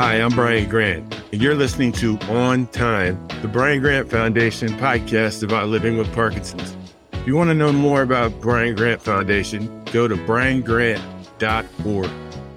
[0.00, 5.42] Hi, I'm Brian Grant, and you're listening to On Time, the Brian Grant Foundation podcast
[5.42, 6.74] about living with Parkinson's.
[7.12, 12.10] If you want to know more about Brian Grant Foundation, go to briangrant.org.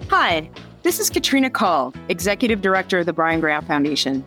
[0.10, 0.50] Hi,
[0.84, 4.24] this is Katrina Kahl, Executive Director of the Brian Grant Foundation.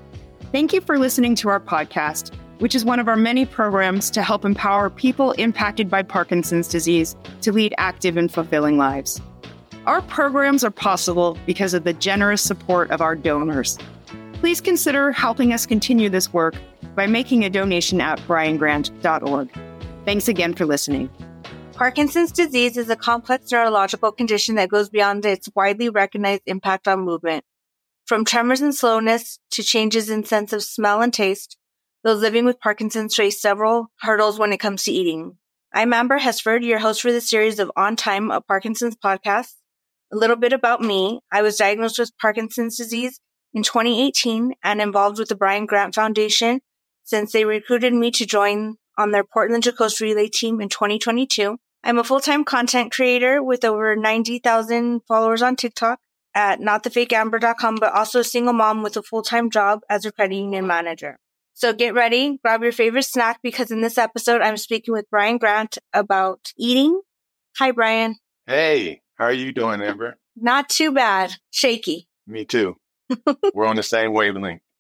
[0.53, 4.23] Thank you for listening to our podcast, which is one of our many programs to
[4.23, 9.23] help empower people impacted by Parkinson's disease to lead active and fulfilling lives.
[9.87, 13.79] Our programs are possible because of the generous support of our donors.
[14.33, 16.57] Please consider helping us continue this work
[16.97, 19.49] by making a donation at briangrant.org.
[20.05, 21.09] Thanks again for listening.
[21.73, 27.03] Parkinson's disease is a complex neurological condition that goes beyond its widely recognized impact on
[27.03, 27.45] movement.
[28.07, 31.57] From tremors and slowness to changes in sense of smell and taste,
[32.03, 35.39] those living with Parkinson's face several hurdles when it comes to eating.
[35.73, 39.53] I'm Amber Hesford, your host for the series of On Time, a Parkinson's podcast.
[40.13, 41.21] A little bit about me.
[41.33, 43.21] I was diagnosed with Parkinson's disease
[43.53, 46.61] in 2018 and involved with the Brian Grant Foundation
[47.05, 51.59] since they recruited me to join on their Portland to Coast Relay team in 2022.
[51.85, 56.01] I'm a full-time content creator with over 90,000 followers on TikTok
[56.35, 60.67] at notthefakeamber.com, but also a single mom with a full-time job as a credit union
[60.67, 61.19] manager.
[61.55, 65.39] So get ready, grab your favorite snack because in this episode, I'm speaking with Brian
[65.39, 67.01] Grant about eating.
[67.59, 68.17] Hi, Brian.
[68.47, 70.17] Hey, how are you doing, Amber?
[70.37, 71.35] Not too bad.
[71.51, 72.09] Shaky.
[72.27, 72.77] Me too.
[73.55, 74.63] We're on the same wavelength.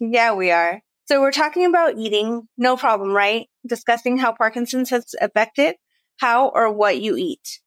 [0.00, 0.80] Yeah, we are.
[1.06, 2.48] So we're talking about eating.
[2.56, 3.46] No problem, right?
[3.68, 5.76] Discussing how Parkinson's has affected
[6.18, 7.60] how or what you eat.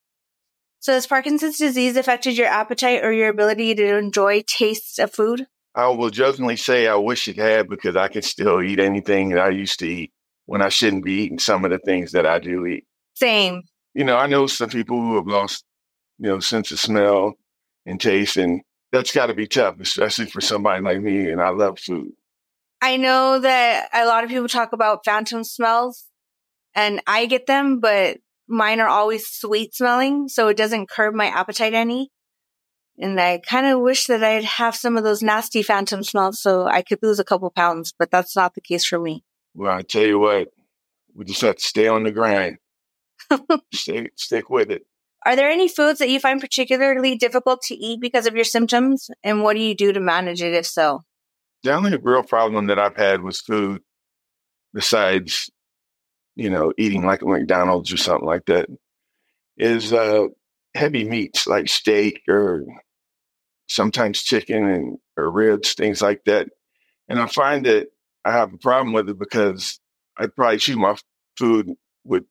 [0.80, 5.46] So has Parkinson's disease affected your appetite or your ability to enjoy tastes of food?
[5.76, 9.40] I will jokingly say I wish it had because I can still eat anything that
[9.40, 10.12] I used to eat
[10.46, 12.86] when I shouldn't be eating some of the things that I do eat.
[13.16, 13.64] Same.
[13.94, 15.64] You know, I know some people who have lost,
[16.20, 17.34] you know, sense of smell
[17.86, 21.30] and taste, and that's got to be tough, especially for somebody like me.
[21.30, 22.12] And I love food.
[22.82, 26.06] I know that a lot of people talk about phantom smells,
[26.76, 31.28] and I get them, but mine are always sweet smelling, so it doesn't curb my
[31.28, 32.12] appetite any.
[32.98, 36.66] And I kind of wish that I'd have some of those nasty phantom smells so
[36.66, 39.24] I could lose a couple pounds, but that's not the case for me.
[39.54, 40.50] Well, I tell you what,
[41.16, 42.58] we just have to stay on the grind.
[43.74, 44.86] stay, stick with it.
[45.26, 49.10] Are there any foods that you find particularly difficult to eat because of your symptoms?
[49.24, 51.04] And what do you do to manage it if so?
[51.64, 53.82] The only real problem that I've had with food,
[54.74, 55.50] besides,
[56.36, 58.70] you know, eating like a McDonald's or something like that,
[59.58, 60.28] is uh,
[60.74, 62.64] heavy meats like steak or
[63.68, 66.48] sometimes chicken and or ribs, things like that.
[67.10, 67.88] And I find that
[68.24, 69.82] I have a problem with it because
[70.18, 70.96] I probably chew my
[71.38, 71.74] food
[72.06, 72.24] with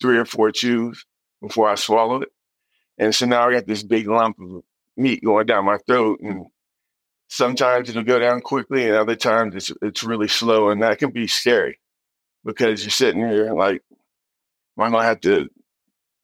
[0.00, 1.04] three or four chews
[1.42, 2.30] before I swallow it.
[2.96, 4.62] And so now I got this big lump of
[4.96, 6.46] meat going down my throat and
[7.28, 11.10] sometimes it'll go down quickly and other times it's it's really slow and that can
[11.10, 11.80] be scary
[12.44, 13.82] because you're sitting here like
[14.78, 15.48] am I going to have to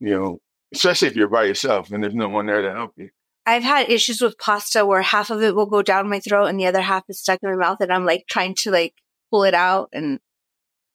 [0.00, 0.40] you know
[0.74, 3.08] especially if you're by yourself and there's no one there to help you
[3.46, 6.60] I've had issues with pasta where half of it will go down my throat and
[6.60, 8.92] the other half is stuck in my mouth and I'm like trying to like
[9.30, 10.20] pull it out and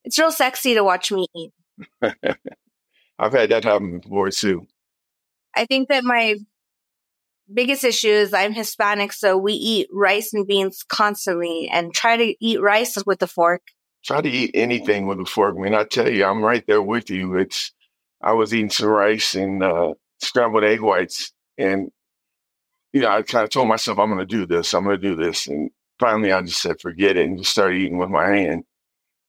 [0.04, 1.52] it's real sexy to watch me eat.
[3.24, 4.68] I've had that happen before too.
[5.56, 6.36] I think that my
[7.52, 12.36] biggest issue is I'm Hispanic, so we eat rice and beans constantly and try to
[12.46, 13.62] eat rice with a fork.
[14.04, 15.56] Try to eat anything with a fork.
[15.58, 17.38] I mean, I tell you, I'm right there with you.
[17.38, 17.72] It's
[18.22, 21.92] I was eating some rice and uh, scrambled egg whites, and
[22.92, 24.74] you know, I kind of told myself I'm going to do this.
[24.74, 27.78] I'm going to do this, and finally, I just said forget it and just started
[27.78, 28.66] eating with my hand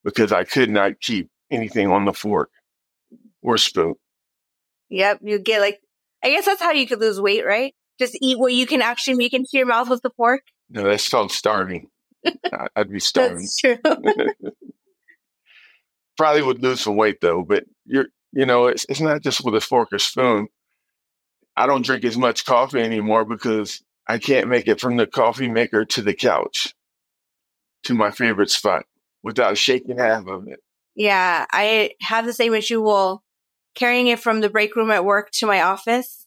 [0.03, 2.51] because I could not keep anything on the fork
[3.45, 3.95] or spoon.
[4.89, 5.81] Yep, you get like
[6.25, 7.75] I guess that's how you could lose weight, right?
[7.99, 10.43] Just eat what you can actually make into your mouth with the fork.
[10.71, 11.89] No, that's called starving.
[12.75, 13.47] I'd be starving.
[13.47, 13.79] That's true.
[16.17, 19.55] Probably would lose some weight though, but you're, you know, it's, it's not just with
[19.55, 20.49] a fork or spoon.
[21.57, 25.49] I don't drink as much coffee anymore because I can't make it from the coffee
[25.49, 26.75] maker to the couch
[27.85, 28.85] to my favorite spot
[29.23, 30.61] without shaking half of it.
[30.95, 32.81] yeah, I have the same issue.
[32.81, 33.24] Well,
[33.75, 36.27] carrying it from the break room at work to my office,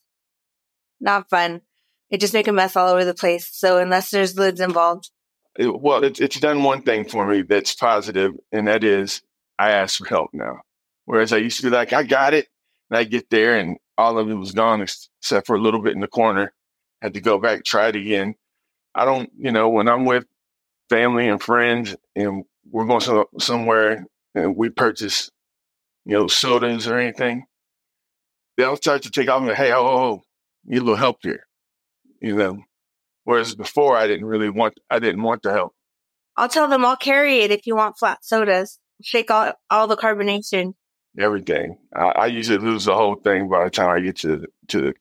[1.00, 1.62] not fun.
[2.10, 3.50] It just make a mess all over the place.
[3.52, 5.10] So unless there's lids involved,
[5.58, 9.22] It- well, it, it's done one thing for me that's positive, and that is
[9.60, 10.62] I ask for help now.
[11.06, 12.48] Whereas I used to be like, I got it.
[12.90, 15.94] And I get there and all of it was gone except for a little bit
[15.94, 16.54] in the corner.
[17.02, 18.36] Had to go back, try it again.
[18.96, 20.26] I don't, you know, when I'm with
[20.90, 24.06] family and friends and we're going so, somewhere
[24.36, 25.30] and we purchase,
[26.08, 27.46] you know, sodas or anything,
[28.56, 30.22] they'll start to take off and hey, oh, oh, oh,
[30.66, 31.46] need a little help here.
[32.22, 32.64] You know,
[33.28, 35.74] Whereas before, I didn't really want, I didn't want the help.
[36.38, 38.80] I'll tell them I'll carry it if you want flat sodas.
[39.04, 40.76] Shake all, all the carbonation.
[41.20, 41.78] Everything.
[41.94, 44.82] I, I usually lose the whole thing by the time I get to the, to
[44.82, 44.94] the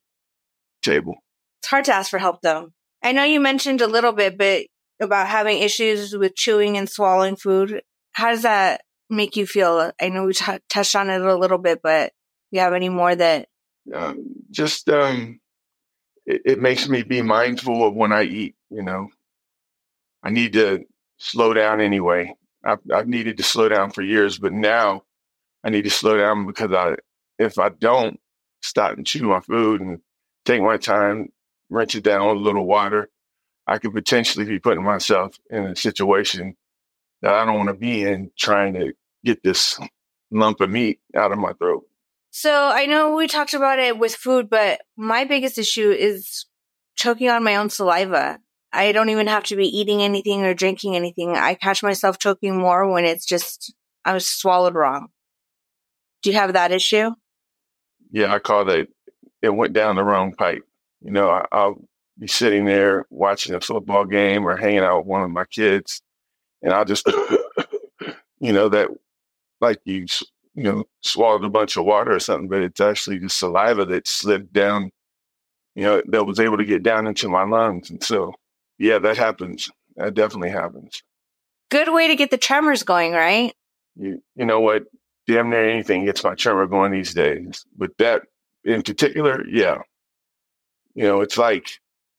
[0.82, 1.14] table.
[1.60, 2.70] It's hard to ask for help though.
[3.00, 4.64] I know you mentioned a little bit, but
[5.00, 7.80] about having issues with chewing and swallowing food.
[8.10, 9.92] How does that make you feel?
[10.00, 12.12] I know we t- touched on it a little bit, but
[12.50, 13.48] you have any more that?
[13.94, 15.40] Um, just um,
[16.24, 18.56] it, it makes me be mindful of when I eat.
[18.70, 19.08] You know,
[20.22, 20.84] I need to
[21.18, 22.34] slow down anyway.
[22.64, 25.02] I've, I've needed to slow down for years, but now
[25.62, 26.96] I need to slow down because I,
[27.38, 28.18] if I don't
[28.62, 30.00] stop and chew my food and
[30.44, 31.30] take my time,
[31.70, 33.08] rinse it down with a little water,
[33.66, 36.56] I could potentially be putting myself in a situation
[37.22, 38.92] that I don't want to be in trying to
[39.24, 39.78] get this
[40.30, 41.84] lump of meat out of my throat.
[42.30, 46.46] So I know we talked about it with food, but my biggest issue is
[46.94, 48.38] choking on my own saliva.
[48.72, 51.34] I don't even have to be eating anything or drinking anything.
[51.34, 53.72] I catch myself choking more when it's just
[54.04, 55.08] I was swallowed wrong.
[56.22, 57.12] Do you have that issue?
[58.10, 58.88] Yeah, I call that
[59.42, 60.62] it went down the wrong pipe.
[61.00, 61.76] You know, I, I'll
[62.18, 66.02] be sitting there watching a football game or hanging out with one of my kids,
[66.62, 67.06] and I'll just,
[68.40, 68.88] you know, that
[69.60, 70.06] like you,
[70.54, 74.08] you know, swallowed a bunch of water or something, but it's actually the saliva that
[74.08, 74.90] slid down,
[75.74, 77.90] you know, that was able to get down into my lungs.
[77.90, 78.34] And so,
[78.78, 79.70] yeah, that happens.
[79.96, 81.02] That definitely happens.
[81.70, 83.52] Good way to get the tremors going, right?
[83.96, 84.84] You, you know what?
[85.26, 87.64] Damn near anything gets my tremor going these days.
[87.76, 88.22] But that
[88.64, 89.78] in particular, yeah.
[90.94, 91.68] You know, it's like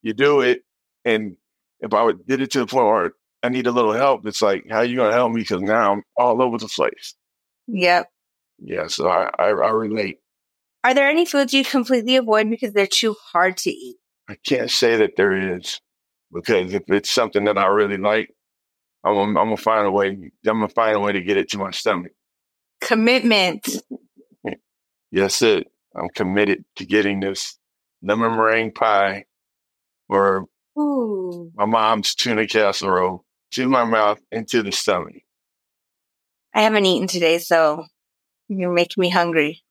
[0.01, 0.63] you do it,
[1.03, 1.35] and
[1.79, 3.11] if I would did it to the point where
[3.43, 5.41] I need a little help, it's like, how are you going to help me?
[5.41, 7.15] Because now I'm all over the place.
[7.67, 8.09] Yep.
[8.59, 10.19] Yeah, so I, I, I relate.
[10.83, 13.97] Are there any foods you completely avoid because they're too hard to eat?
[14.29, 15.79] I can't say that there is
[16.33, 18.33] because if it's something that I really like,
[19.03, 20.09] I'm, I'm gonna find a way.
[20.09, 22.11] I'm gonna find a way to get it to my stomach.
[22.81, 23.67] Commitment.
[25.11, 25.67] yes, it.
[25.95, 27.57] I'm committed to getting this
[28.01, 29.25] lemon meringue pie
[30.09, 30.45] or
[30.77, 31.51] Ooh.
[31.55, 35.15] my mom's tuna casserole to my mouth into the stomach.
[36.53, 37.85] I haven't eaten today, so
[38.47, 39.63] you're making me hungry.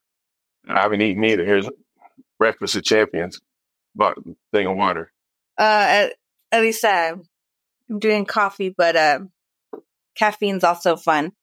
[0.67, 1.45] I haven't eaten either.
[1.45, 1.69] Here's
[2.39, 3.39] breakfast of champions,
[3.95, 4.17] but
[4.51, 5.11] thing of water.
[5.57, 6.13] Uh, at,
[6.51, 7.15] at least uh,
[7.89, 9.19] I'm doing coffee, but uh,
[10.15, 11.33] caffeine's also fun.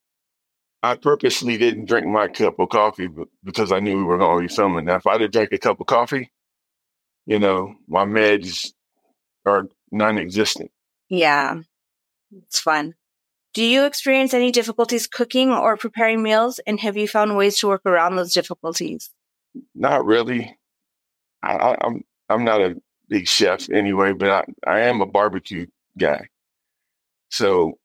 [0.82, 3.08] I purposely didn't drink my cup of coffee
[3.42, 4.84] because I knew we were going to be filming.
[4.84, 6.30] Now, if I'd have drank a cup of coffee,
[7.26, 8.72] you know, my meds
[9.46, 10.70] are non-existent.
[11.08, 11.60] Yeah,
[12.42, 12.94] it's fun.
[13.52, 17.68] Do you experience any difficulties cooking or preparing meals, and have you found ways to
[17.68, 19.10] work around those difficulties?
[19.74, 20.58] Not really.
[21.42, 22.76] I, I, I'm I'm not a
[23.08, 25.66] big chef anyway, but I, I am a barbecue
[25.98, 26.28] guy.
[27.30, 27.78] So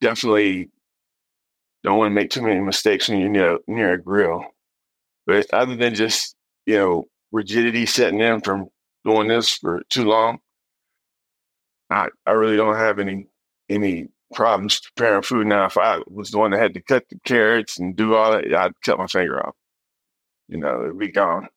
[0.00, 0.70] definitely
[1.84, 4.44] don't want to make too many mistakes when you're near, near a grill.
[5.26, 6.34] But other than just,
[6.66, 8.68] you know, rigidity setting in from
[9.04, 10.38] doing this for too long,
[11.90, 13.26] I, I really don't have any
[13.68, 15.66] any problems preparing food now.
[15.66, 18.52] If I was the one that had to cut the carrots and do all that,
[18.52, 19.54] I'd cut my finger off.
[20.48, 21.48] You know, it'd be gone.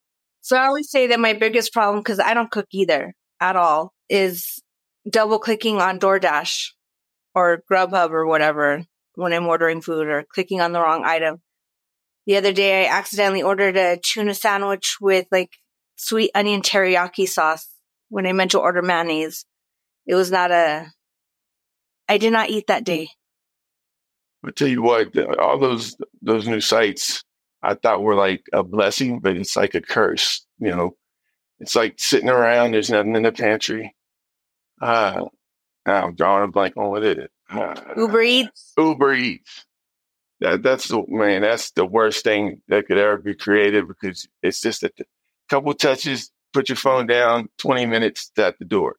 [0.42, 3.94] So I always say that my biggest problem, because I don't cook either at all,
[4.10, 4.62] is
[5.10, 6.72] double clicking on DoorDash
[7.34, 8.84] or Grubhub or whatever
[9.16, 11.42] when I'm ordering food or clicking on the wrong item.
[12.28, 15.52] The other day, I accidentally ordered a tuna sandwich with like
[15.96, 17.68] sweet onion teriyaki sauce
[18.10, 19.46] when I meant to order mayonnaise.
[20.08, 20.92] It was not a,
[22.08, 23.10] I did not eat that day.
[24.46, 27.24] I tell you what, all those those new sites
[27.66, 30.46] I thought were like a blessing, but it's like a curse.
[30.60, 30.98] You know,
[31.60, 32.72] it's like sitting around.
[32.72, 33.96] There's nothing in the pantry.
[34.80, 35.26] Uh,
[35.86, 37.30] I'm drawing a blank on what it is.
[37.50, 38.74] Uh, Uber Eats.
[38.78, 39.66] Uber Eats.
[40.42, 41.42] That that's the man.
[41.42, 44.92] That's the worst thing that could ever be created because it's just a
[45.50, 46.32] couple touches.
[46.54, 47.50] Put your phone down.
[47.58, 48.98] Twenty minutes at the door.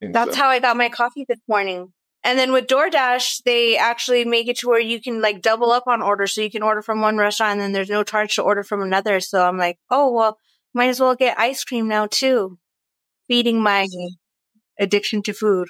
[0.00, 0.42] And that's so.
[0.42, 1.92] how I got my coffee this morning.
[2.26, 5.84] And then with DoorDash, they actually make it to where you can like double up
[5.86, 6.34] on orders.
[6.34, 8.82] So you can order from one restaurant and then there's no charge to order from
[8.82, 9.20] another.
[9.20, 10.36] So I'm like, oh, well,
[10.74, 12.58] might as well get ice cream now too.
[13.28, 13.86] Feeding my
[14.76, 15.68] addiction to food.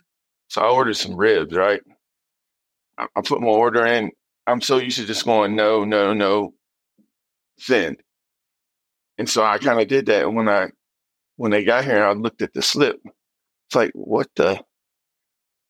[0.48, 1.82] So I ordered some ribs, right?
[2.96, 4.12] I, put my order in.
[4.46, 6.54] I'm so used to just going, no, no, no,
[7.58, 7.98] send.
[9.18, 10.24] And so I kind of did that.
[10.24, 10.68] And when I,
[11.36, 12.98] when they got here, I looked at the slip.
[13.04, 14.62] It's like, what the?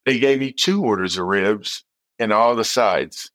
[0.06, 1.84] They gave me two orders of ribs
[2.18, 3.30] and all the sides.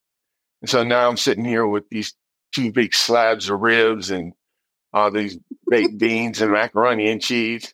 [0.62, 2.16] And so now I'm sitting here with these
[2.56, 4.34] two big slabs of ribs and
[4.94, 5.38] all these
[5.70, 7.74] baked beans and macaroni and cheese.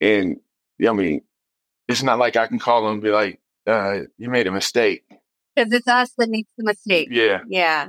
[0.00, 0.36] And
[0.86, 1.22] I mean,
[1.88, 5.04] it's not like I can call them and be like, uh, "You made a mistake."
[5.54, 7.08] Because it's us that makes the mistake.
[7.10, 7.88] Yeah, Yeah.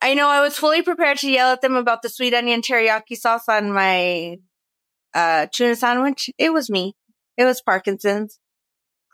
[0.00, 3.16] I know I was fully prepared to yell at them about the sweet onion teriyaki
[3.16, 4.38] sauce on my
[5.14, 6.30] uh, tuna sandwich.
[6.38, 6.94] It was me.
[7.36, 8.38] It was Parkinson's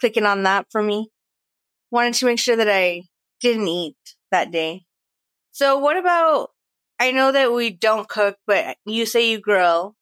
[0.01, 1.11] clicking on that for me.
[1.91, 3.05] Wanted to make sure that I
[3.41, 3.97] didn't eat
[4.31, 4.85] that day.
[5.53, 6.51] So what about,
[6.99, 9.97] I know that we don't cook, but you say you grill,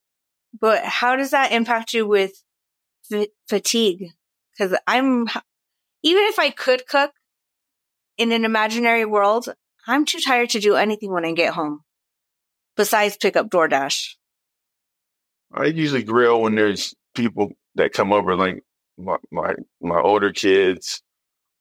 [0.59, 2.33] but how does that impact you with
[3.12, 4.11] f- fatigue?
[4.59, 5.29] Cause I'm,
[6.03, 7.12] even if I could cook
[8.19, 9.49] in an imaginary world,
[9.87, 11.83] I'm too tired to do anything when I get home
[12.76, 14.15] besides pick up DoorDash.
[15.53, 18.65] I usually grill when there's people that come over, like
[18.99, 21.03] my my, my older kids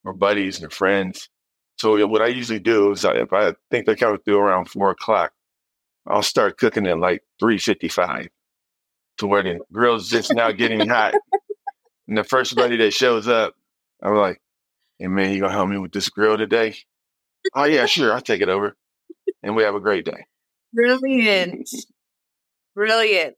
[0.04, 1.30] or buddies and friends.
[1.78, 4.92] So what I usually do is, I, if I think they're coming through around four
[4.92, 5.34] o'clock,
[6.08, 8.30] I'll start cooking at like three fifty-five,
[9.18, 11.16] to where the grill's just now getting hot.
[12.08, 13.56] And the first buddy that shows up,
[14.02, 14.40] I'm like,
[15.00, 16.76] "Hey man, you gonna help me with this grill today?"
[17.56, 18.76] oh yeah, sure, I'll take it over,
[19.44, 20.26] and we have a great day.
[20.74, 21.70] Brilliant.
[22.76, 23.36] Brilliant.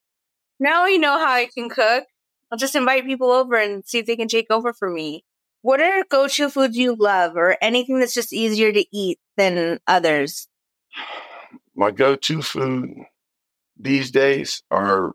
[0.59, 2.05] Now I know how I can cook.
[2.51, 5.23] I'll just invite people over and see if they can take over for me.
[5.61, 9.79] What are go to foods you love or anything that's just easier to eat than
[9.87, 10.47] others?
[11.75, 12.89] My go-to food
[13.79, 15.13] these days are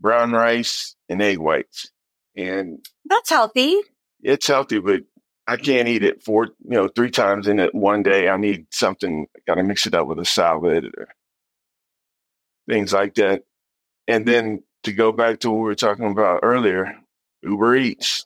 [0.00, 1.90] brown rice and egg whites,
[2.36, 3.80] and That's healthy.
[4.22, 5.00] it's healthy, but
[5.46, 8.28] I can't eat it four, you know, three times in it one day.
[8.28, 9.26] I need something.
[9.46, 11.08] Got to mix it up with a salad or
[12.68, 13.42] things like that.
[14.08, 16.96] And then to go back to what we were talking about earlier,
[17.42, 18.24] Uber Eats.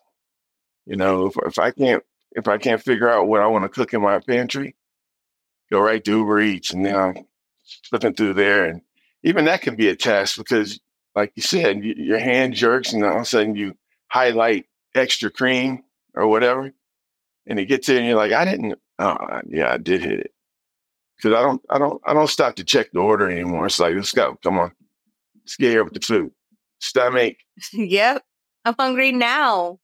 [0.87, 3.69] You know, if, if I can't if I can't figure out what I want to
[3.69, 4.77] cook in my pantry,
[5.71, 7.27] go right to Uber Eats, and then I'm
[7.89, 8.83] flipping through there, and
[9.23, 10.81] even that can be a test because,
[11.15, 13.77] like you said, your hand jerks, and all of a sudden you
[14.09, 15.83] highlight extra cream
[16.15, 16.73] or whatever,
[17.47, 18.75] and it gets there, and you're like, I didn't.
[18.99, 20.33] Oh, yeah, I did hit it
[21.17, 23.67] because I don't, I don't, I don't stop to check the order anymore.
[23.67, 24.73] It's like, let's go, come on,
[25.43, 26.33] let's get here with the food.
[26.81, 27.37] Stomach,
[27.73, 28.23] yep.
[28.65, 29.79] I'm hungry now.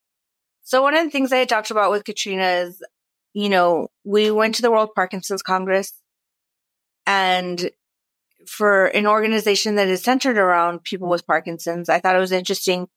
[0.62, 2.82] So one of the things I had talked about with Katrina is,
[3.34, 5.92] you know, we went to the World Parkinson's Congress
[7.06, 7.70] and
[8.46, 12.88] for an organization that is centered around people with Parkinson's, I thought it was interesting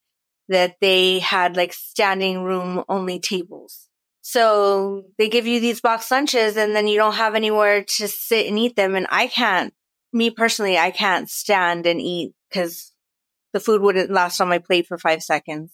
[0.49, 3.87] that they had like standing room only tables.
[4.21, 8.47] So they give you these box lunches and then you don't have anywhere to sit
[8.47, 8.95] and eat them.
[8.95, 9.73] And I can't,
[10.11, 12.91] me personally, I can't stand and eat because
[13.53, 15.71] the food wouldn't last on my plate for five seconds.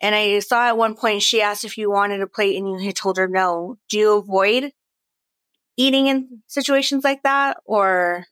[0.00, 2.86] And I saw at one point she asked if you wanted a plate and you
[2.86, 3.76] had told her no.
[3.88, 4.72] Do you avoid
[5.76, 7.58] eating in situations like that?
[7.64, 8.24] Or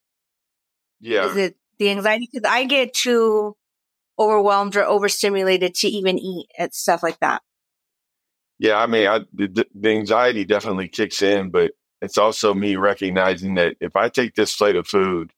[1.00, 2.28] yeah, is it the anxiety?
[2.32, 3.54] Because I get too
[4.18, 7.42] overwhelmed or overstimulated to even eat at stuff like that.
[8.58, 13.54] Yeah, I mean, I, the, the anxiety definitely kicks in, but it's also me recognizing
[13.54, 15.32] that if I take this plate of food,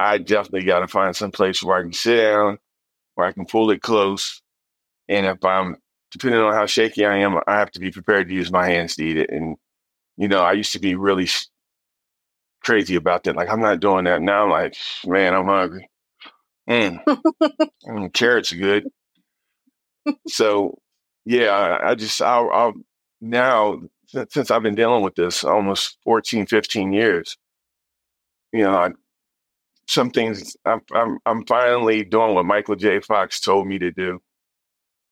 [0.00, 2.58] I definitely got to find some place where I can sit down,
[3.16, 4.40] where I can pull it close.
[5.10, 5.76] And if I'm,
[6.10, 8.96] depending on how shaky I am, I have to be prepared to use my hands
[8.96, 9.28] to eat it.
[9.28, 9.56] And,
[10.16, 11.48] you know, I used to be really sh-
[12.64, 13.36] crazy about that.
[13.36, 14.22] Like, I'm not doing that.
[14.22, 15.90] Now I'm like, man, I'm hungry.
[16.66, 17.04] Mm.
[17.86, 18.88] mm, carrots are good.
[20.28, 20.78] so,
[21.26, 22.72] yeah, I, I just, I'll, I'll
[23.20, 27.36] now, since, since I've been dealing with this almost 14, 15 years,
[28.50, 28.90] you know, I,
[29.90, 33.00] some things I'm, I'm, I'm finally doing what Michael J.
[33.00, 34.22] Fox told me to do,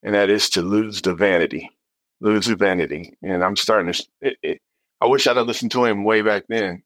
[0.04, 1.68] and that is to lose the vanity,
[2.20, 3.16] lose the vanity.
[3.23, 4.61] And I'm starting to, it, it,
[5.00, 6.85] I wish I'd have listened to him way back then,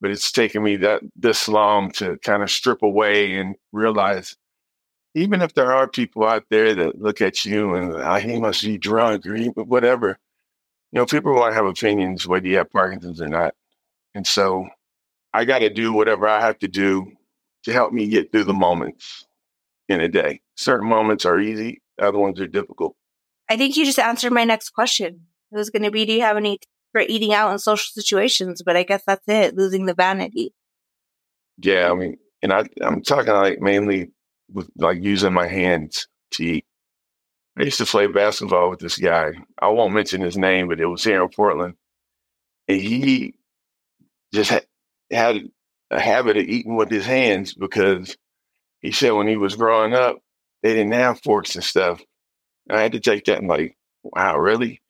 [0.00, 4.36] but it's taken me that this long to kind of strip away and realize
[5.14, 8.62] even if there are people out there that look at you and ah, he must
[8.62, 10.18] be drunk or he, whatever,
[10.92, 13.54] you know, people want to have opinions whether you have Parkinson's or not.
[14.14, 14.68] And so
[15.34, 17.12] I got to do whatever I have to do
[17.64, 19.24] to help me get through the moments
[19.88, 20.40] in a day.
[20.56, 22.96] Certain moments are easy, other ones are difficult.
[23.48, 25.26] I think you just answered my next question.
[25.50, 26.58] It was going to be, do you have any
[26.92, 28.62] for eating out in social situations?
[28.62, 30.54] But I guess that's it, losing the vanity.
[31.58, 34.10] Yeah, I mean, and I, I'm talking like mainly
[34.50, 36.64] with like using my hands to eat.
[37.58, 39.32] I used to play basketball with this guy.
[39.60, 41.74] I won't mention his name, but it was here in Portland.
[42.66, 43.34] And he
[44.32, 44.64] just had,
[45.12, 45.48] had
[45.90, 48.16] a habit of eating with his hands because
[48.80, 50.18] he said when he was growing up,
[50.62, 52.02] they didn't have forks and stuff.
[52.68, 54.80] And I had to take that and like, wow, really?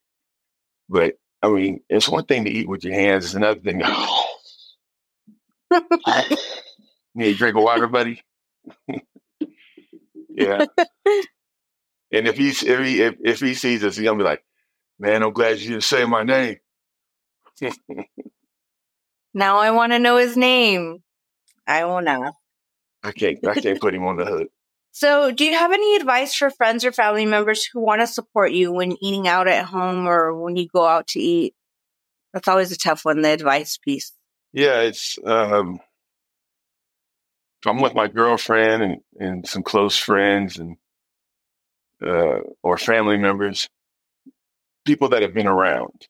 [0.88, 3.82] But I mean, it's one thing to eat with your hands, it's another thing.
[7.14, 8.22] Need a drink of water, buddy?
[10.28, 10.64] yeah.
[12.12, 14.44] And if he's if he if, if he sees us, he's gonna be like,
[14.98, 16.58] "Man, I'm glad you didn't say my name."
[19.34, 21.02] now I want to know his name.
[21.66, 22.34] I will not.
[23.02, 23.38] I can't.
[23.46, 24.48] I can't put him on the hood.
[24.94, 28.52] So, do you have any advice for friends or family members who want to support
[28.52, 31.54] you when eating out at home or when you go out to eat?
[32.34, 34.12] That's always a tough one, the advice piece.
[34.52, 35.80] Yeah, it's um
[37.64, 40.76] I'm with my girlfriend and, and some close friends and
[42.04, 43.68] uh, or family members,
[44.84, 46.08] people that have been around.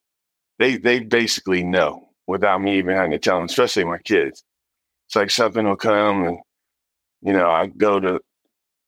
[0.59, 4.43] They they basically know without me even having to tell them, especially my kids.
[5.07, 6.39] It's like something will come and
[7.23, 8.21] you know, I go to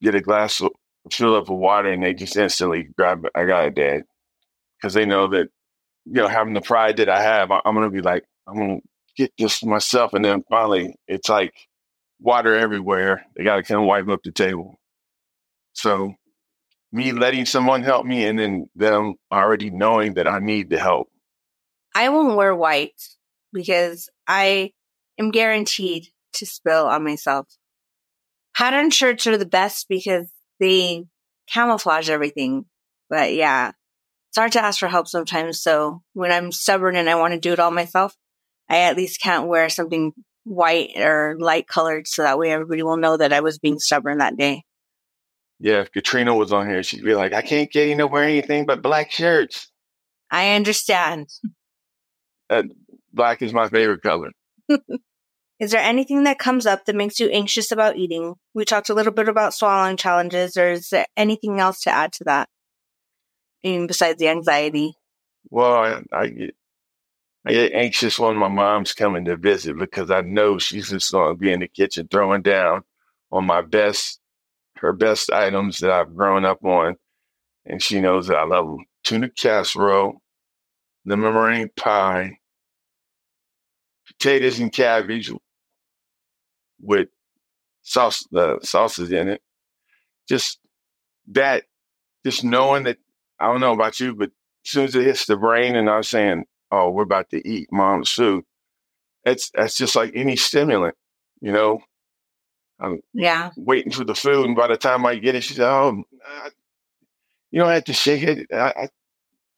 [0.02, 0.72] get a glass of
[1.10, 3.32] fill up with water and they just instantly grab it.
[3.34, 4.02] I got it, Dad.
[4.76, 5.48] Because they know that,
[6.04, 8.80] you know, having the pride that I have, I'm going to be like, I'm going
[8.80, 8.86] to
[9.16, 10.12] get this myself.
[10.12, 11.54] And then finally, it's like
[12.20, 13.24] water everywhere.
[13.36, 14.78] They got to come wipe up the table.
[15.72, 16.14] So,
[16.92, 21.08] me letting someone help me and then them already knowing that I need the help.
[21.94, 23.00] I won't wear white
[23.54, 24.72] because I
[25.18, 27.46] am guaranteed to spill on myself.
[28.54, 30.28] Pattern shirts are the best because
[30.60, 31.06] they
[31.52, 32.66] camouflage everything.
[33.08, 33.72] But yeah,
[34.30, 35.62] it's hard to ask for help sometimes.
[35.62, 38.14] So when I'm stubborn and I want to do it all myself,
[38.68, 40.12] I at least can't wear something
[40.44, 44.18] white or light colored so that way everybody will know that I was being stubborn
[44.18, 44.64] that day.
[45.60, 48.24] Yeah, if Katrina was on here, she'd be like, I can't get you to wear
[48.24, 49.70] anything but black shirts.
[50.30, 51.28] I understand.
[52.50, 52.64] Uh,
[53.14, 54.32] black is my favorite color.
[55.60, 58.34] is there anything that comes up that makes you anxious about eating?
[58.54, 62.12] We talked a little bit about swallowing challenges, or is there anything else to add
[62.14, 62.48] to that?
[63.62, 64.94] Even besides the anxiety?
[65.50, 66.54] Well, I, I get
[67.46, 71.34] I get anxious when my mom's coming to visit because I know she's just going
[71.34, 72.84] to be in the kitchen throwing down
[73.30, 74.18] on my best,
[74.76, 76.96] her best items that I've grown up on.
[77.66, 78.86] And she knows that I love them.
[79.02, 80.22] Tuna casserole,
[81.04, 82.38] lemon meringue pie,
[84.18, 85.32] potatoes and cabbage
[86.80, 87.08] with
[87.82, 89.42] sauce, the uh, sauces in it.
[90.28, 90.58] Just
[91.28, 91.64] that,
[92.24, 92.98] just knowing that,
[93.40, 94.30] I don't know about you, but
[94.64, 97.68] as soon as it hits the brain and I'm saying, oh, we're about to eat
[97.72, 98.44] mom's soup,
[99.24, 100.96] It's that's just like any stimulant,
[101.40, 101.80] you know.
[102.80, 105.68] I'm yeah waiting for the food, and by the time I get it, she said,
[105.68, 106.04] "Oh,
[107.50, 108.46] you don't have to shake it.
[108.52, 108.88] I,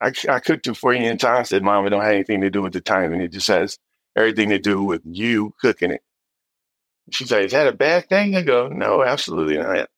[0.01, 2.41] I, I cooked it for you in time." I said, "Mom, it don't have anything
[2.43, 3.21] to do with the timing.
[3.21, 3.79] It just has
[4.17, 6.03] everything to do with you cooking it."
[7.11, 9.89] She said, "Is that a bad thing?" I go, "No, absolutely not.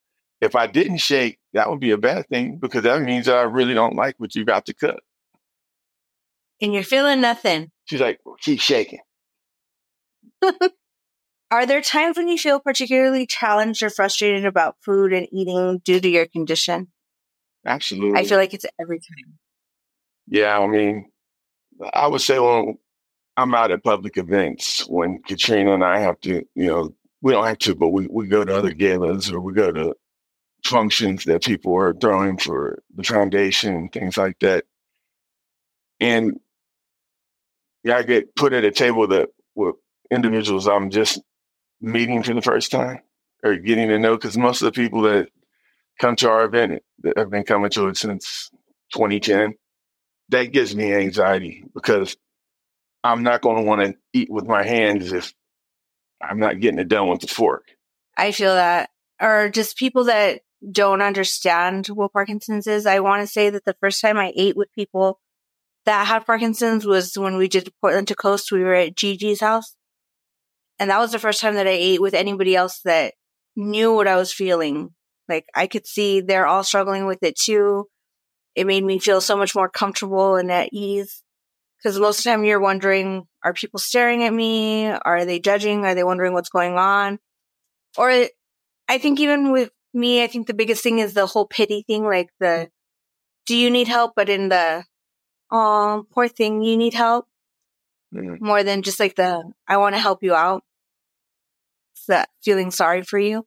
[0.41, 3.73] If I didn't shake, that would be a bad thing because that means I really
[3.73, 5.01] don't like what you got to cook."
[6.61, 7.71] and you're feeling nothing.
[7.85, 8.99] She's like, well, keep shaking.
[11.51, 15.99] Are there times when you feel particularly challenged or frustrated about food and eating due
[15.99, 16.89] to your condition?
[17.65, 18.19] Absolutely.
[18.19, 19.39] I feel like it's every time.
[20.27, 21.09] Yeah, I mean,
[21.91, 22.77] I would say when
[23.39, 27.45] I'm out at public events, when Katrina and I have to, you know, we don't
[27.45, 28.79] have to, but we, we go to other mm-hmm.
[28.79, 29.95] galas or we go to
[30.65, 34.65] functions that people are throwing for the foundation, things like that.
[36.01, 36.39] And
[37.83, 39.75] yeah, I get put at a table that with
[40.11, 41.21] individuals I'm just
[41.79, 42.99] meeting for the first time
[43.43, 45.29] or getting to know because most of the people that
[45.97, 48.49] come to our event that have been coming to it since
[48.93, 49.55] 2010,
[50.29, 52.17] that gives me anxiety because
[53.03, 55.33] I'm not going to want to eat with my hands if
[56.21, 57.65] I'm not getting it done with the fork.
[58.17, 58.89] I feel that.
[59.21, 62.85] Or just people that don't understand what Parkinson's is.
[62.85, 65.19] I want to say that the first time I ate with people
[65.85, 68.51] that had Parkinson's was when we did Portland to Coast.
[68.51, 69.75] We were at Gigi's house.
[70.77, 73.13] And that was the first time that I ate with anybody else that
[73.55, 74.91] knew what I was feeling.
[75.27, 77.85] Like I could see they're all struggling with it too.
[78.55, 81.23] It made me feel so much more comfortable and at ease.
[81.81, 84.87] Cause most of the time you're wondering, are people staring at me?
[84.87, 85.85] Are they judging?
[85.85, 87.19] Are they wondering what's going on?
[87.97, 88.09] Or
[88.87, 92.03] I think even with me, I think the biggest thing is the whole pity thing,
[92.03, 92.69] like the,
[93.45, 94.13] do you need help?
[94.15, 94.83] But in the,
[95.51, 97.27] oh, poor thing, you need help.
[98.13, 98.45] Mm-hmm.
[98.45, 100.63] More than just like the, I want to help you out.
[101.93, 103.45] It's that feeling sorry for you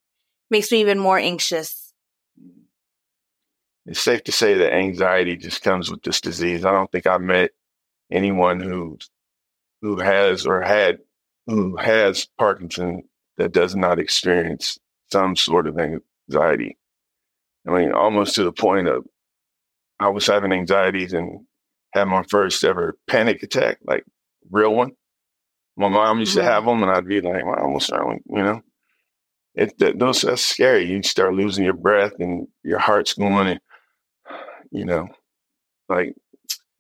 [0.51, 1.93] makes me even more anxious.
[3.87, 6.65] It's safe to say that anxiety just comes with this disease.
[6.65, 7.51] I don't think I've met
[8.13, 8.99] anyone who
[9.81, 10.99] who has or had
[11.47, 13.03] who has Parkinson
[13.37, 14.79] that does not experience
[15.11, 16.79] some sort of anxiety.
[17.67, 19.05] I mean, almost to the point of
[19.99, 21.47] I was having anxieties and
[21.93, 24.05] had my first ever panic attack, like
[24.51, 24.93] real one.
[25.77, 26.49] My mom used to mm-hmm.
[26.49, 28.63] have them, and I'd be like, "Mom, what's wrong?" You know,
[29.55, 30.85] it that, those that's scary.
[30.85, 33.61] You start losing your breath, and your heart's going, and
[34.71, 35.09] You know,
[35.89, 36.15] like,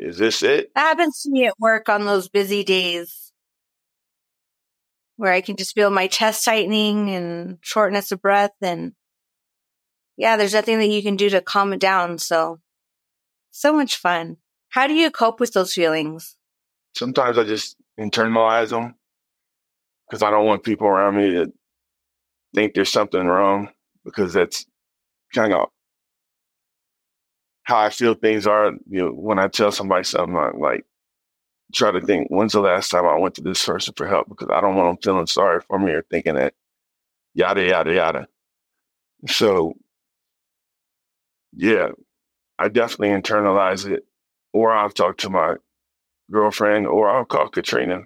[0.02, 0.72] is this it?
[0.74, 3.32] That happens to me at work on those busy days
[5.16, 8.50] where I can just feel my chest tightening and shortness of breath.
[8.60, 8.94] And
[10.16, 12.18] yeah, there's nothing that you can do to calm it down.
[12.18, 12.58] So,
[13.52, 14.38] so much fun.
[14.70, 16.36] How do you cope with those feelings?
[16.96, 18.96] Sometimes I just internalize them
[20.08, 21.52] because I don't want people around me to
[22.54, 23.68] think there's something wrong
[24.04, 24.66] because that's
[25.32, 25.68] kind of
[27.64, 28.72] how I feel things are.
[28.88, 30.84] You know, when I tell somebody something, I like
[31.74, 34.28] try to think, when's the last time I went to this person for help?
[34.28, 36.54] Because I don't want them feeling sorry for me or thinking that
[37.34, 38.28] yada yada yada.
[39.28, 39.74] So,
[41.52, 41.90] yeah,
[42.58, 44.04] I definitely internalize it,
[44.52, 45.56] or I'll talk to my
[46.30, 48.02] girlfriend, or I'll call Katrina,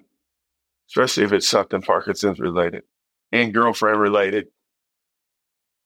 [0.89, 2.83] especially if it's something Parkinson's related
[3.31, 4.47] and girlfriend related.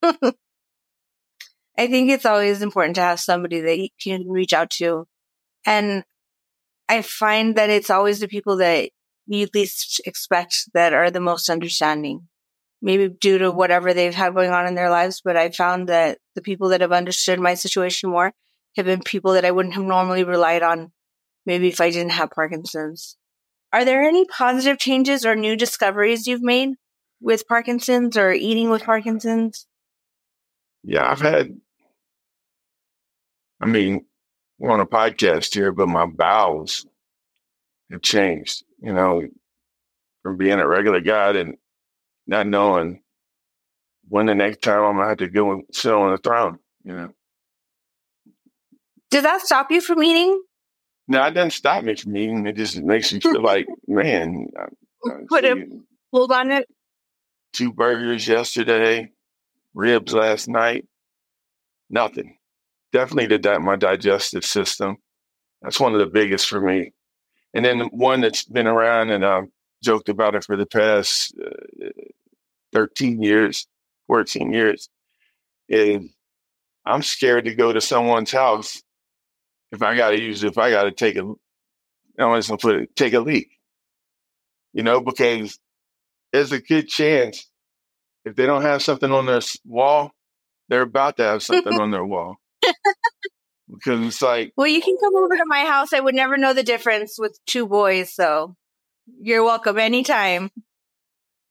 [1.81, 5.07] I think it's always important to have somebody that you can reach out to.
[5.65, 6.03] And
[6.87, 8.91] I find that it's always the people that
[9.25, 12.27] you least expect that are the most understanding.
[12.83, 16.19] Maybe due to whatever they've had going on in their lives, but I found that
[16.35, 18.31] the people that have understood my situation more
[18.75, 20.91] have been people that I wouldn't have normally relied on,
[21.47, 23.17] maybe if I didn't have Parkinson's.
[23.73, 26.75] Are there any positive changes or new discoveries you've made
[27.19, 29.65] with Parkinson's or eating with Parkinson's?
[30.83, 31.59] Yeah, I've had,
[33.61, 34.05] I mean,
[34.57, 36.85] we're on a podcast here, but my bowels
[37.91, 39.27] have changed, you know,
[40.23, 41.55] from being a regular guy and
[42.27, 43.01] not knowing
[44.09, 46.93] when the next time I'm gonna have to go and sit on the throne, you
[46.93, 47.13] know.
[49.09, 50.41] Did that stop you from eating?
[51.07, 52.47] No, it doesn't stop me from eating.
[52.47, 54.47] It just makes me feel like, man,
[55.27, 55.65] Put a
[56.11, 56.67] hold on it.
[57.53, 59.11] two burgers yesterday,
[59.73, 60.87] ribs last night,
[61.89, 62.37] nothing.
[62.93, 64.97] Definitely the di- my digestive system.
[65.61, 66.93] That's one of the biggest for me.
[67.53, 69.47] And then one that's been around and I've
[69.83, 71.89] joked about it for the past uh,
[72.73, 73.67] 13 years,
[74.07, 74.89] 14 years
[75.69, 76.03] is
[76.85, 78.81] I'm scared to go to someone's house
[79.71, 81.21] if I got to use if I got to take a
[82.19, 83.49] I'm just gonna put it take a leak,
[84.73, 85.57] you know, because
[86.33, 87.49] there's a good chance
[88.25, 90.11] if they don't have something on their wall,
[90.69, 92.37] they're about to have something on their wall
[93.69, 95.93] because it's like Well, you can come over to my house.
[95.93, 98.55] I would never know the difference with two boys, so
[99.19, 100.51] you're welcome anytime.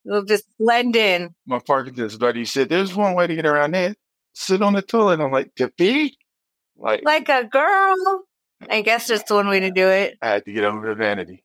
[0.05, 1.35] We'll just blend in.
[1.47, 3.97] my Parkinson's buddy said, "There's one way to get around that:
[4.33, 6.17] sit on the toilet." I'm like, "To pee?"
[6.77, 8.25] Like, Like a girl.
[8.69, 10.19] I guess that's one way to do it.
[10.23, 11.45] I had to get over the vanity.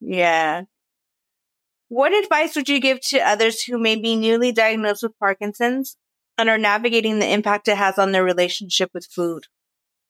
[0.00, 0.62] Yeah.
[1.88, 5.96] What advice would you give to others who may be newly diagnosed with Parkinson's
[6.38, 9.44] and are navigating the impact it has on their relationship with food?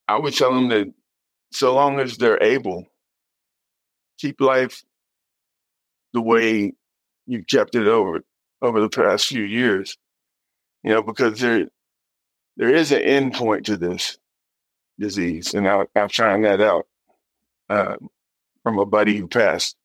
[0.08, 0.92] I would tell them that
[1.52, 2.86] so long as they're able,
[4.18, 4.82] keep life
[6.12, 6.72] the way
[7.26, 8.24] you've kept it over
[8.62, 9.96] over the past few years.
[10.82, 11.68] You know, because there
[12.56, 14.18] there is an end point to this
[14.98, 16.86] disease, and I, I've found that out
[17.68, 17.96] uh,
[18.62, 19.76] from a buddy who passed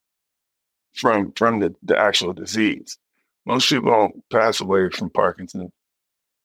[0.95, 2.97] from from the, the actual disease.
[3.45, 5.71] Most people don't pass away from Parkinson's.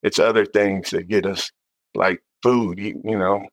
[0.04, 1.50] It's other things that get us,
[1.94, 2.78] like food.
[2.78, 3.44] You, you know,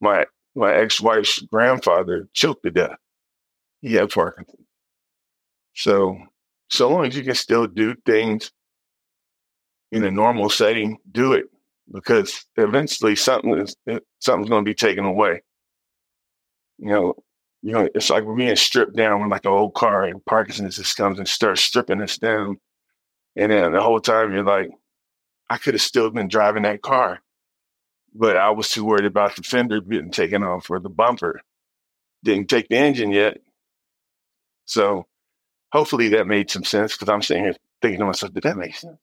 [0.00, 2.96] my my ex wife's grandfather choked to death.
[3.80, 4.66] He had Parkinson's.
[5.74, 6.18] So
[6.70, 8.52] so long as you can still do things
[9.90, 11.46] in a normal setting, do it
[11.92, 15.42] because eventually something is eh, something's going to be taken away.
[16.78, 17.14] You know,
[17.62, 20.76] you know, it's like we're being stripped down with like an old car, and Parkinson's
[20.76, 22.58] just comes and starts stripping us down.
[23.36, 24.70] And then the whole time you're like,
[25.50, 27.20] I could have still been driving that car,
[28.14, 31.40] but I was too worried about the fender being taken off or the bumper.
[32.24, 33.38] Didn't take the engine yet.
[34.66, 35.06] So
[35.72, 38.76] hopefully that made some sense because I'm sitting here thinking to myself, did that make
[38.76, 38.98] sense?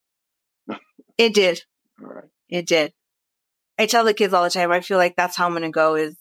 [1.17, 1.61] It did.
[2.01, 2.25] All right.
[2.49, 2.91] It did.
[3.79, 5.69] I tell the kids all the time, I feel like that's how I'm going to
[5.69, 6.17] go is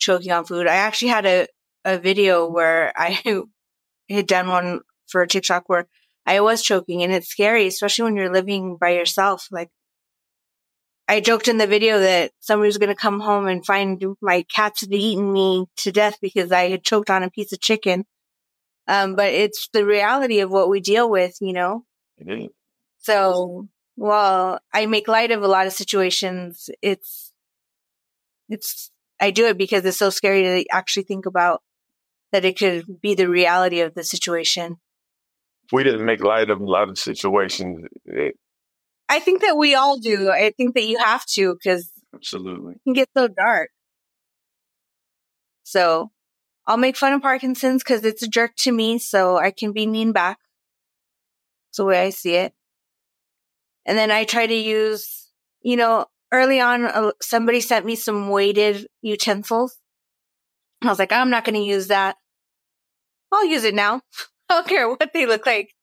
[0.00, 0.66] choking on food.
[0.66, 1.46] I actually had a,
[1.84, 3.20] a video where I
[4.10, 5.86] had done one for a TikTok where
[6.26, 9.46] I was choking and it's scary, especially when you're living by yourself.
[9.50, 9.70] Like
[11.08, 14.44] I joked in the video that somebody was going to come home and find my
[14.54, 18.04] cats had eaten me to death because I had choked on a piece of chicken.
[18.88, 21.84] Um, but it's the reality of what we deal with, you know?
[22.98, 27.32] So, while I make light of a lot of situations, it's,
[28.48, 31.62] it's, I do it because it's so scary to actually think about
[32.32, 34.78] that it could be the reality of the situation.
[35.72, 38.36] We didn't make light of a lot of situations, it,
[39.08, 40.30] I think that we all do.
[40.30, 42.74] I think that you have to because Absolutely.
[42.74, 43.70] It can get so dark.
[45.62, 46.10] So
[46.66, 49.86] I'll make fun of Parkinson's because it's a jerk to me, so I can be
[49.86, 50.38] mean back.
[51.70, 52.52] It's the way I see it.
[53.84, 55.30] And then I try to use,
[55.62, 59.76] you know, early on, uh, somebody sent me some weighted utensils.
[60.82, 62.16] I was like, I'm not going to use that.
[63.30, 64.02] I'll use it now.
[64.48, 65.74] I don't care what they look like.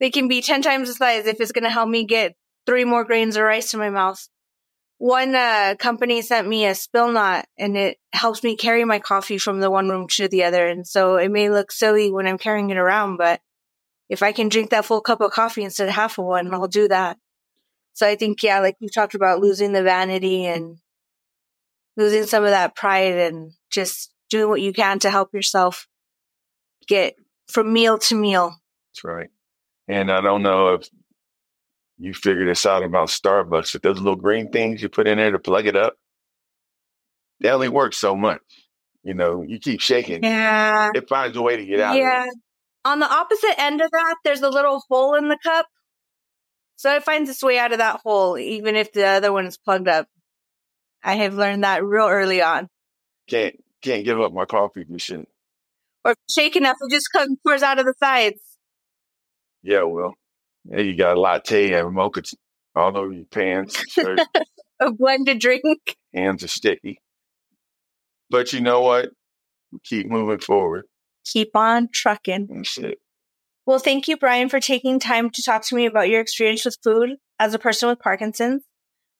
[0.00, 2.34] They can be 10 times the size if it's going to help me get
[2.66, 4.26] three more grains of rice in my mouth.
[4.98, 9.60] One uh, company sent me a SpillNot and it helps me carry my coffee from
[9.60, 10.66] the one room to the other.
[10.66, 13.40] And so it may look silly when I'm carrying it around, but
[14.08, 16.68] if I can drink that full cup of coffee instead of half of one, I'll
[16.68, 17.18] do that.
[17.94, 20.78] So I think, yeah, like you talked about losing the vanity and
[21.96, 25.86] losing some of that pride and just doing what you can to help yourself
[26.86, 27.14] get
[27.48, 28.56] from meal to meal.
[28.90, 29.30] That's right.
[29.88, 30.88] And I don't know if
[31.98, 35.30] you figure this out about Starbucks, but those little green things you put in there
[35.30, 35.96] to plug it up,
[37.40, 38.40] they only work so much.
[39.02, 40.24] You know, you keep shaking.
[40.24, 40.90] Yeah.
[40.94, 41.96] It finds a way to get out.
[41.96, 42.26] Yeah.
[42.86, 45.66] On the opposite end of that, there's a little hole in the cup.
[46.76, 49.58] So it finds its way out of that hole, even if the other one is
[49.58, 50.08] plugged up.
[51.02, 52.68] I have learned that real early on.
[53.28, 55.26] Can't can't give up my coffee machine.
[56.04, 58.40] Or shake enough, it just comes pours out of the sides.
[59.62, 60.14] Yeah, well,
[60.64, 62.22] yeah, you got a latte and mocha
[62.74, 63.82] all over your pants,
[64.80, 65.96] a blended drink.
[66.12, 67.00] Hands are sticky.
[68.30, 69.10] But you know what?
[69.72, 70.84] We keep moving forward.
[71.24, 72.48] Keep on trucking.
[72.50, 72.98] That's it.
[73.66, 76.76] Well, thank you, Brian, for taking time to talk to me about your experience with
[76.84, 78.62] food as a person with Parkinson's.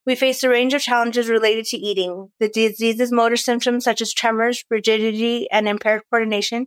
[0.06, 2.28] We face a range of challenges related to eating.
[2.38, 6.66] The disease's motor symptoms, such as tremors, rigidity, and impaired coordination,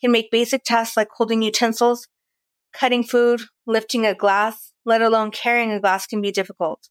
[0.00, 2.06] can make basic tasks like holding utensils,
[2.72, 6.88] cutting food, lifting a glass, let alone carrying a glass, can be difficult.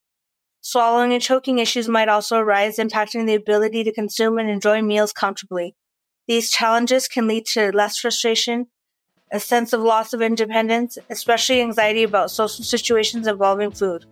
[0.59, 5.13] Swallowing and choking issues might also arise, impacting the ability to consume and enjoy meals
[5.13, 5.75] comfortably.
[6.27, 8.67] These challenges can lead to less frustration,
[9.31, 14.05] a sense of loss of independence, especially anxiety about social situations involving food.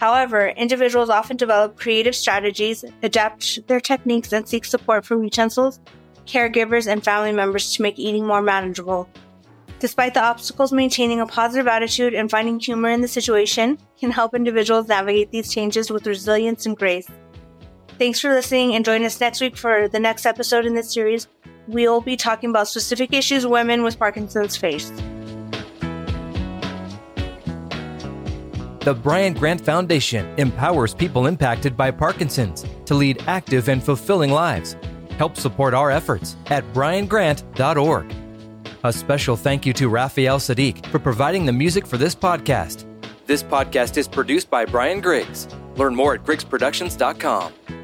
[0.00, 5.78] However, individuals often develop creative strategies, adapt their techniques, and seek support from utensils,
[6.24, 9.10] caregivers, and family members to make eating more manageable.
[9.78, 14.34] Despite the obstacles, maintaining a positive attitude and finding humor in the situation can help
[14.34, 17.06] individuals navigate these changes with resilience and grace.
[17.98, 21.28] Thanks for listening and join us next week for the next episode in this series.
[21.68, 24.90] We'll be talking about specific issues women with Parkinson's face.
[28.80, 34.74] The Brian Grant Foundation empowers people impacted by Parkinson's to lead active and fulfilling lives.
[35.18, 38.14] Help support our efforts at briangrant.org.
[38.84, 42.86] A special thank you to Raphael Saadiq for providing the music for this podcast.
[43.26, 45.46] This podcast is produced by Brian Griggs.
[45.76, 47.79] Learn more at griggsproductions.com.